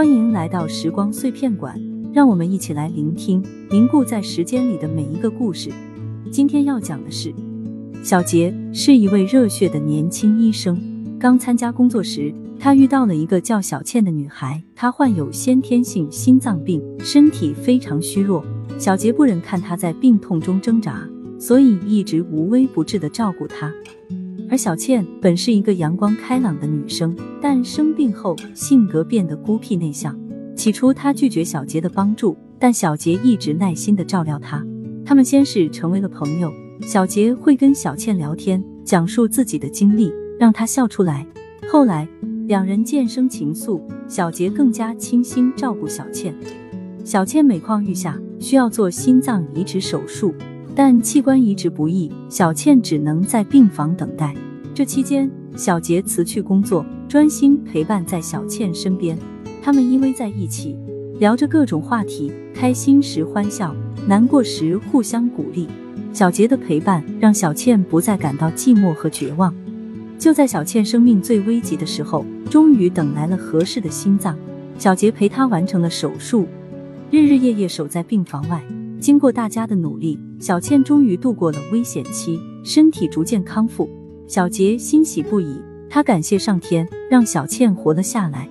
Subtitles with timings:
[0.00, 1.78] 欢迎来到时光碎片馆，
[2.10, 5.68] 让我们一起来聆听凝固在时间里的每一个故事。
[6.32, 7.30] 今天要讲的是，
[8.02, 10.80] 小杰是一位热血的年轻医生。
[11.20, 18.42] 刚参加工作时，他遇到了一个叫小倩的女孩，她患有先天性心脏病，身体非常虚弱。
[18.78, 21.06] 小杰不忍看她在病痛中挣扎，
[21.38, 23.70] 所以一直无微不至的照顾她。
[24.50, 30.18] 而小倩本是一个阳光开朗的女生，但生病后性格变得孤僻内向。
[30.56, 34.64] 起初，她拒绝小杰的帮助，但小杰一直耐心的照料她。
[35.04, 41.26] 他们先是成为了朋友，小杰会跟小倩聊天，讲述自己的经历，让她笑出来。
[41.70, 42.06] 后来，
[42.46, 46.34] 两人渐生情愫，小杰更加倾心照顾小倩。
[47.04, 50.34] 小倩每况愈下，需要做心脏移植手术。
[50.74, 54.34] 但器官移植不易，小倩只能在病房等待。
[54.74, 59.18] 这期间，小杰辞去工作，专心陪伴在小倩身边。
[59.62, 60.78] 他们依偎在一起，
[61.18, 63.74] 聊着各种话题，开心时欢笑，
[64.06, 65.68] 难过时互相鼓励。
[66.12, 69.54] 小杰的陪伴让小倩不再感到寂寞和绝望。
[70.18, 74.36] 就在小倩生命最危急的时候，终于等来了合适的心脏。
[74.78, 76.46] 小杰陪她完成了手术，
[77.10, 78.62] 日日夜夜守在病房外。
[79.00, 83.88] 经过大家的努力，小倩终于度过了危险期，身体逐渐康复。
[84.26, 88.46] 小杰欣喜不已，他感谢上天让小倩活了下来。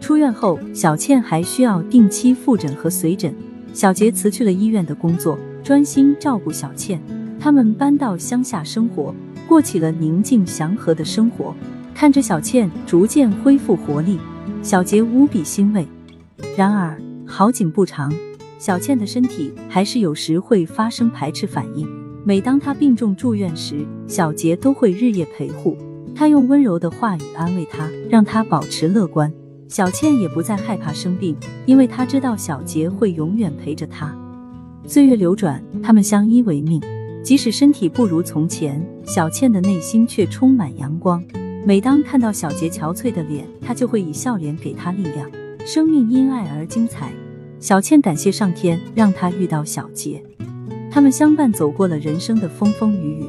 [0.00, 3.34] 出院后，小倩还需要定期复诊和随诊。
[3.74, 7.00] 小杰辞去了医院的工作，专心照顾小倩。
[7.38, 9.14] 他们搬到乡下生活，
[9.46, 11.54] 过起了宁静祥和的生活。
[11.94, 14.18] 看着小倩逐渐恢复活力，
[14.62, 15.86] 小杰无比欣慰。
[16.56, 18.10] 然而好景不长。
[18.64, 21.86] 小倩的身体还是有时会发生排斥反应。
[22.24, 25.76] 每当她病重住院时，小杰都会日夜陪护，
[26.14, 29.30] 他用温柔的话语安慰她，让她保持乐观。
[29.68, 34.16] 小倩也不再害怕生病，因为她知道小杰会永远陪着她。
[34.86, 36.80] 岁月流转，他们相依为命。
[37.22, 41.22] 即使身体不如从前，小倩的内心却充满阳光。
[41.66, 45.30] 每当看到小杰憔悴的脸，她就会以笑脸给他力量。
[45.66, 47.12] 生命因爱而精彩。
[47.64, 50.22] 小倩感谢上天让她遇到小杰，
[50.90, 53.26] 他们相伴走过了人生的风风雨雨，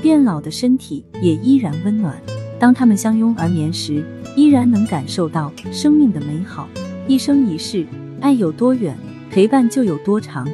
[0.00, 2.18] 变老的身体也依然温暖。
[2.58, 4.02] 当他们相拥而眠时，
[4.34, 6.66] 依然能感受到生命的美好。
[7.06, 7.84] 一生一世，
[8.22, 8.96] 爱有多远，
[9.30, 10.48] 陪伴就有多长。